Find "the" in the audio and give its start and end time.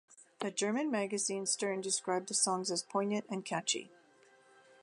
0.39-0.49, 2.27-2.33